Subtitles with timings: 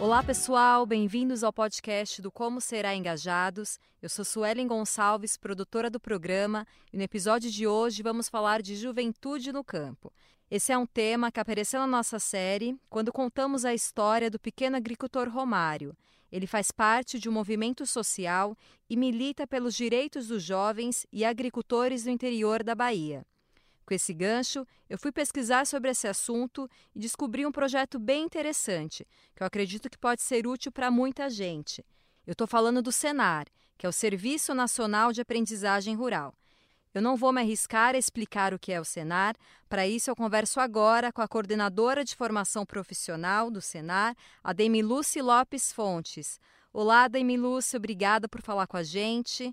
[0.00, 3.80] Olá, pessoal, bem-vindos ao podcast do Como Será Engajados.
[4.00, 8.76] Eu sou Suelen Gonçalves, produtora do programa, e no episódio de hoje vamos falar de
[8.76, 10.12] juventude no campo.
[10.48, 14.76] Esse é um tema que apareceu na nossa série quando contamos a história do pequeno
[14.76, 15.96] agricultor Romário.
[16.30, 18.56] Ele faz parte de um movimento social
[18.88, 23.26] e milita pelos direitos dos jovens e agricultores do interior da Bahia.
[23.88, 29.06] Com esse gancho, eu fui pesquisar sobre esse assunto e descobri um projeto bem interessante,
[29.34, 31.82] que eu acredito que pode ser útil para muita gente.
[32.26, 33.46] Eu estou falando do Senar,
[33.78, 36.34] que é o Serviço Nacional de Aprendizagem Rural.
[36.92, 39.34] Eu não vou me arriscar a explicar o que é o Senar,
[39.70, 44.14] para isso eu converso agora com a coordenadora de formação profissional do Senar,
[44.44, 46.38] a Demiluce Lopes Fontes.
[46.74, 49.50] Olá, Demiluce, obrigada por falar com a gente.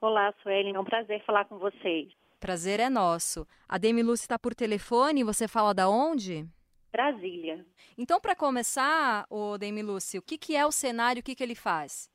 [0.00, 2.21] Olá, Sueli, é um prazer falar com vocês.
[2.42, 3.46] Prazer é nosso.
[3.68, 6.44] A Demi Lúcia está por telefone você fala da onde?
[6.90, 7.64] Brasília.
[7.96, 11.42] Então, para começar, o Demi Lúcia, o que, que é o cenário, o que, que
[11.44, 12.10] ele faz?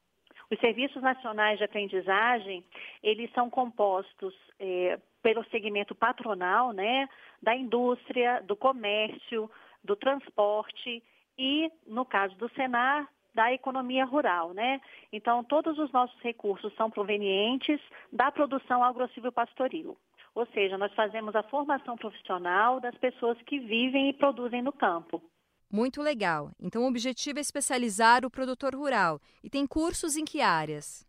[0.51, 2.61] Os serviços nacionais de aprendizagem,
[3.01, 7.07] eles são compostos é, pelo segmento patronal, né,
[7.41, 9.49] da indústria, do comércio,
[9.81, 11.01] do transporte
[11.37, 14.81] e, no caso do Senar, da economia rural, né?
[15.13, 17.79] Então, todos os nossos recursos são provenientes
[18.11, 19.95] da produção agro-pastoril.
[20.37, 25.19] Ou seja, nós fazemos a formação profissional das pessoas que vivem e produzem no campo.
[25.67, 26.51] Muito legal.
[26.61, 29.19] Então, o objetivo é especializar o produtor rural.
[29.43, 31.03] E tem cursos em que áreas?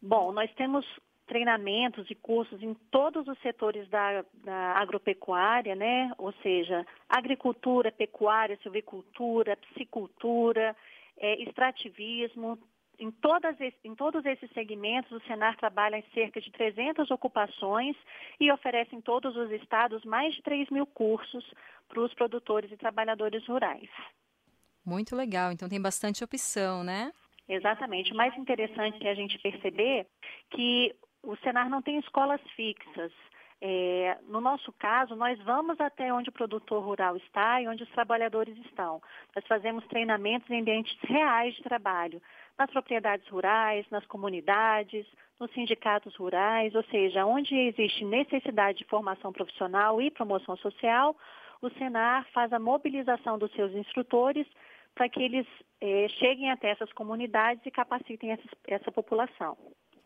[0.00, 0.86] Bom, nós temos
[1.26, 6.10] treinamentos e cursos em todos os setores da, da agropecuária, né?
[6.16, 10.74] Ou seja, agricultura, pecuária, silvicultura, piscicultura,
[11.18, 12.58] é, extrativismo,
[12.98, 17.96] em, todas, em todos esses segmentos, o Senar trabalha em cerca de 300 ocupações
[18.38, 21.44] e oferece em todos os estados mais de 3 mil cursos
[21.88, 23.88] para os produtores e trabalhadores rurais.
[24.84, 27.12] Muito legal, então tem bastante opção, né?
[27.48, 28.12] Exatamente.
[28.12, 30.06] O mais interessante é a gente perceber
[30.50, 33.12] que o Senar não tem escolas fixas.
[33.64, 37.90] É, no nosso caso, nós vamos até onde o produtor rural está e onde os
[37.90, 39.00] trabalhadores estão.
[39.36, 42.20] Nós fazemos treinamentos em ambientes reais de trabalho,
[42.58, 45.06] nas propriedades rurais, nas comunidades,
[45.38, 51.16] nos sindicatos rurais, ou seja, onde existe necessidade de formação profissional e promoção social,
[51.60, 54.44] o Senar faz a mobilização dos seus instrutores
[54.92, 55.46] para que eles
[55.80, 59.56] é, cheguem até essas comunidades e capacitem essa, essa população.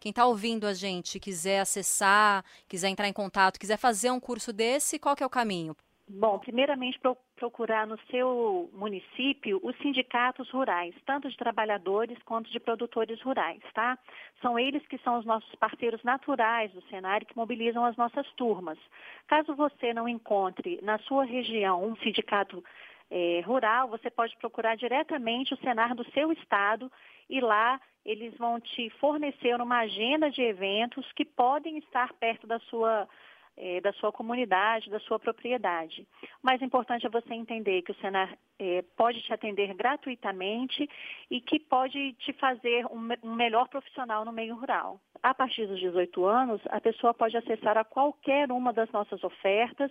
[0.06, 4.52] Quem está ouvindo a gente, quiser acessar, quiser entrar em contato, quiser fazer um curso
[4.52, 5.74] desse, qual que é o caminho?
[6.08, 6.96] Bom, primeiramente
[7.34, 13.98] procurar no seu município os sindicatos rurais, tanto de trabalhadores quanto de produtores rurais, tá?
[14.40, 18.78] São eles que são os nossos parceiros naturais do cenário que mobilizam as nossas turmas.
[19.26, 22.62] Caso você não encontre na sua região um sindicato
[23.10, 26.92] é, rural, você pode procurar diretamente o Senar do seu estado
[27.28, 32.60] e lá eles vão te fornecer uma agenda de eventos que podem estar perto da
[32.60, 33.08] sua
[33.56, 36.06] é, da sua comunidade, da sua propriedade.
[36.42, 40.88] O mais importante é você entender que o Senar é, pode te atender gratuitamente
[41.30, 45.00] e que pode te fazer um, um, melhor profissional no meio rural.
[45.22, 49.90] A partir dos 18 anos, a pessoa pode acessar a qualquer uma das nossas ofertas,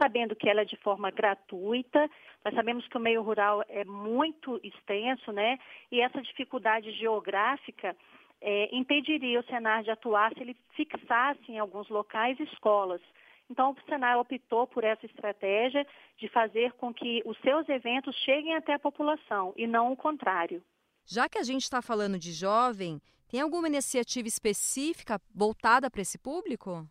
[0.00, 2.08] sabendo que ela é de forma gratuita.
[2.44, 5.58] Nós sabemos que o meio rural é muito extenso, né?
[5.90, 7.94] E essa dificuldade geográfica
[8.42, 13.00] é, impediria o Senar de atuar se ele fixasse em alguns locais escolas.
[13.48, 15.86] Então, o Senar optou por essa estratégia
[16.18, 20.62] de fazer com que os seus eventos cheguem até a população e não o contrário.
[21.06, 26.18] Já que a gente está falando de jovem, tem alguma iniciativa específica voltada para esse
[26.18, 26.86] público?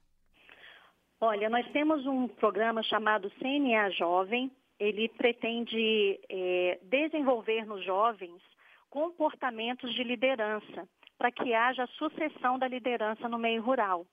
[1.20, 4.52] Olha, nós temos um programa chamado CNA Jovem.
[4.80, 8.42] Ele pretende é, desenvolver nos jovens
[8.90, 10.88] comportamentos de liderança
[11.22, 14.08] para que haja sucessão da liderança no meio rural.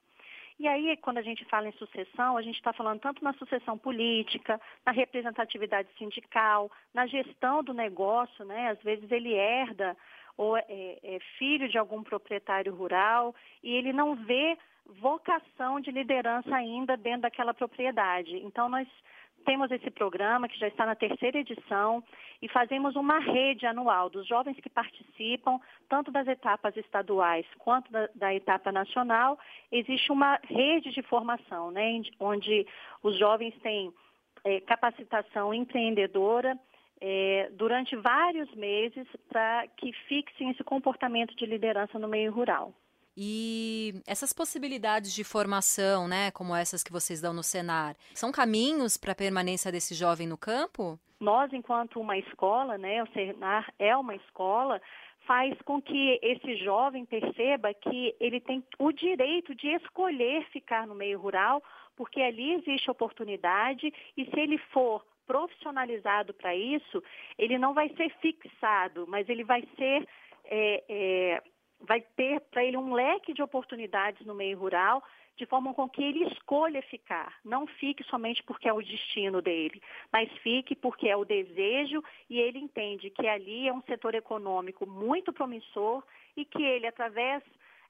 [0.59, 3.79] E aí, quando a gente fala em sucessão, a gente está falando tanto na sucessão
[3.79, 8.69] política, na representatividade sindical, na gestão do negócio, né?
[8.69, 9.97] Às vezes ele herda
[10.37, 14.55] ou é, é filho de algum proprietário rural e ele não vê
[14.85, 18.35] vocação de liderança ainda dentro daquela propriedade.
[18.35, 18.87] Então, nós
[19.45, 22.03] temos esse programa que já está na terceira edição
[22.41, 28.09] e fazemos uma rede anual dos jovens que participam, tanto das etapas estaduais quanto da,
[28.15, 29.37] da etapa nacional.
[29.71, 32.65] Existe uma rede de formação, né, onde
[33.03, 33.93] os jovens têm
[34.43, 36.57] é, capacitação empreendedora
[37.01, 42.73] é, durante vários meses para que fixem esse comportamento de liderança no meio rural.
[43.21, 48.95] E essas possibilidades de formação, né, como essas que vocês dão no Senar, são caminhos
[48.95, 50.97] para a permanência desse jovem no campo?
[51.19, 54.81] Nós, enquanto uma escola, né, o Senar é uma escola,
[55.27, 60.95] faz com que esse jovem perceba que ele tem o direito de escolher ficar no
[60.95, 61.61] meio rural,
[61.97, 67.03] porque ali existe oportunidade e se ele for profissionalizado para isso,
[67.37, 70.07] ele não vai ser fixado, mas ele vai ser
[70.45, 71.43] é, é,
[71.79, 75.03] vai ter para ele um leque de oportunidades no meio rural,
[75.35, 77.39] de forma com que ele escolha ficar.
[77.45, 79.81] Não fique somente porque é o destino dele,
[80.11, 84.85] mas fique porque é o desejo e ele entende que ali é um setor econômico
[84.85, 86.03] muito promissor
[86.35, 87.41] e que ele, através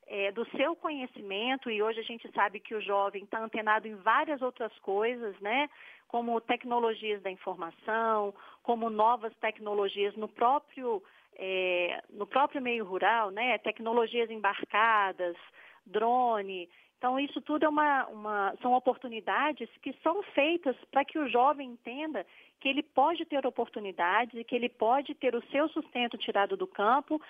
[0.06, 3.96] é, do seu conhecimento, e hoje a gente sabe que o jovem está antenado em
[3.96, 5.70] várias outras coisas, né?
[6.08, 8.34] Como tecnologias da informação,
[8.64, 11.04] como novas tecnologias no próprio
[11.42, 15.38] é, no próprio meio rural, né, tecnologias embarcadas,
[15.86, 16.70] drone.
[16.98, 21.70] Então, isso tudo é uma, uma, são oportunidades que são feitas para que o jovem
[21.70, 22.26] entenda
[22.60, 26.68] que ele pode ter oportunidades e que ele pode ter o seu sustento tirado do
[26.68, 27.22] campo,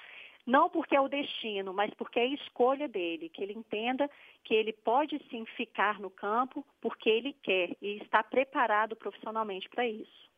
[0.44, 4.10] não porque é o destino, mas porque é a escolha dele, que ele entenda
[4.44, 9.88] que ele pode sim ficar no campo porque ele quer e está preparado profissionalmente para
[9.88, 10.29] isso.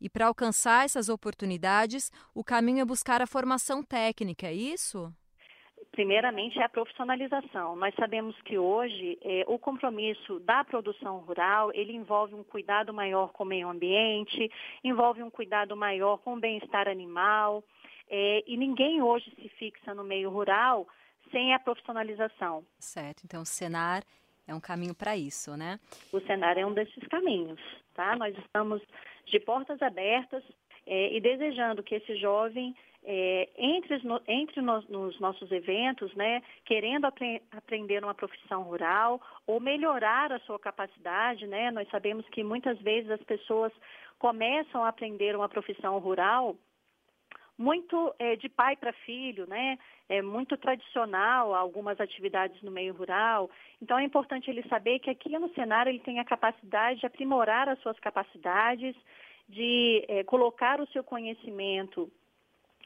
[0.00, 5.12] E para alcançar essas oportunidades, o caminho é buscar a formação técnica, é isso?
[5.90, 7.74] Primeiramente é a profissionalização.
[7.74, 13.32] Nós sabemos que hoje é, o compromisso da produção rural ele envolve um cuidado maior
[13.32, 14.50] com o meio ambiente,
[14.84, 17.64] envolve um cuidado maior com o bem-estar animal,
[18.08, 20.86] é, e ninguém hoje se fixa no meio rural
[21.30, 22.64] sem a profissionalização.
[22.78, 23.22] Certo.
[23.24, 24.02] Então, o Senar
[24.48, 25.78] é um caminho para isso, né?
[26.12, 27.60] O Senar é um desses caminhos,
[27.94, 28.16] tá?
[28.16, 28.82] Nós estamos
[29.26, 30.42] de portas abertas
[30.86, 32.74] é, e desejando que esse jovem
[33.04, 39.60] é, entre, entre nos, nos, nossos eventos, né, querendo apre aprender uma profissão rural ou
[39.60, 43.72] melhorar a sua capacidade, né, nós sabemos que muitas vezes as pessoas
[44.18, 46.56] começam a aprender uma profissão rural
[47.58, 49.76] muito é, de pai para filho, né?
[50.08, 53.50] É muito tradicional algumas atividades no meio rural.
[53.82, 57.68] Então é importante ele saber que aqui no cenário ele tem a capacidade de aprimorar
[57.68, 58.94] as suas capacidades,
[59.48, 62.10] de é, colocar o seu conhecimento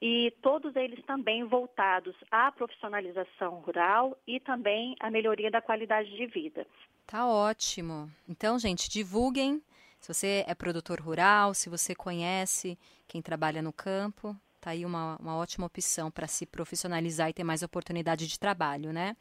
[0.00, 6.26] e todos eles também voltados à profissionalização rural e também à melhoria da qualidade de
[6.26, 6.66] vida.
[7.06, 8.10] Tá ótimo.
[8.28, 9.62] Então, gente, divulguem.
[9.98, 12.78] Se você é produtor rural, se você conhece
[13.08, 17.44] quem trabalha no campo, tá aí uma, uma ótima opção para se profissionalizar e ter
[17.44, 19.16] mais oportunidade de trabalho, né?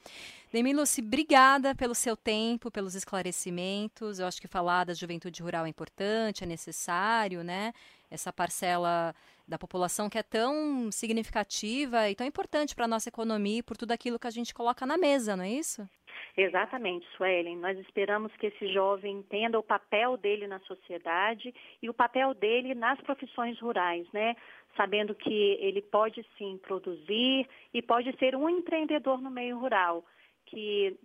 [0.52, 4.20] Demiluci, obrigada pelo seu tempo, pelos esclarecimentos.
[4.20, 7.74] Eu acho que falar da juventude rural é importante, é necessário, né?
[8.10, 9.14] Essa parcela
[9.48, 13.78] da população que é tão significativa e tão importante para a nossa economia e por
[13.78, 15.88] tudo aquilo que a gente coloca na mesa, não é isso?
[16.36, 17.58] Exatamente, Suelen.
[17.58, 22.76] Nós esperamos que esse jovem entenda o papel dele na sociedade e o papel dele
[22.76, 24.36] nas profissões rurais, né?
[24.78, 30.06] Sabendo que ele pode sim produzir e pode ser um empreendedor no meio rural,
[30.46, 30.98] que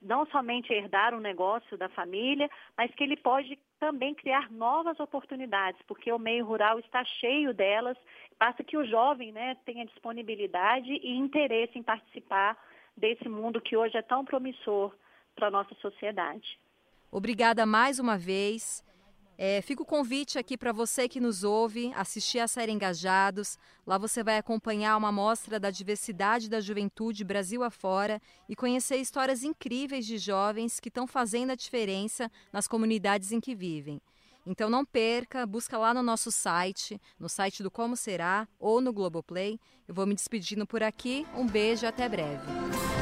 [0.00, 4.98] não somente herdar o um negócio da família, mas que ele pode também criar novas
[4.98, 7.96] oportunidades, porque o meio rural está cheio delas,
[8.38, 12.56] basta que o jovem né, tenha disponibilidade e interesse em participar
[12.96, 14.94] desse mundo que hoje é tão promissor
[15.34, 16.58] para a nossa sociedade.
[17.10, 18.84] Obrigada mais uma vez.
[19.40, 23.56] É, fica o convite aqui para você que nos ouve assistir a série Engajados.
[23.86, 29.44] Lá você vai acompanhar uma mostra da diversidade da juventude Brasil afora e conhecer histórias
[29.44, 34.02] incríveis de jovens que estão fazendo a diferença nas comunidades em que vivem.
[34.44, 38.92] Então não perca, busca lá no nosso site, no site do Como Será ou no
[38.92, 39.60] Globoplay.
[39.86, 41.24] Eu vou me despedindo por aqui.
[41.36, 42.97] Um beijo até breve.